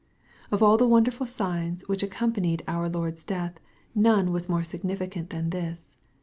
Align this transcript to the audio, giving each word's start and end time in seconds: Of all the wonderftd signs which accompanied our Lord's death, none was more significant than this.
Of 0.49 0.63
all 0.63 0.77
the 0.79 0.87
wonderftd 0.89 1.27
signs 1.27 1.83
which 1.87 2.01
accompanied 2.01 2.63
our 2.67 2.89
Lord's 2.89 3.23
death, 3.23 3.59
none 3.93 4.31
was 4.31 4.49
more 4.49 4.63
significant 4.63 5.29
than 5.29 5.51
this. 5.51 5.91